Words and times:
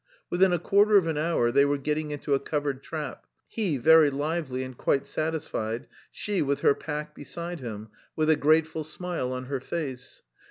Within 0.31 0.51
a 0.51 0.57
quarter 0.57 0.97
of 0.97 1.05
an 1.05 1.17
hour 1.19 1.51
they 1.51 1.63
were 1.63 1.77
getting 1.77 2.09
into 2.09 2.33
a 2.33 2.39
covered 2.39 2.81
trap, 2.81 3.27
he 3.47 3.77
very 3.77 4.09
lively 4.09 4.63
and 4.63 4.75
quite 4.75 5.05
satisfied, 5.05 5.85
she 6.09 6.41
with 6.41 6.61
her 6.61 6.73
pack 6.73 7.13
beside 7.13 7.59
him, 7.59 7.89
with 8.15 8.31
a 8.31 8.35
grateful 8.35 8.83
smile 8.83 9.31
on 9.31 9.43
her 9.45 9.59
face. 9.59 10.23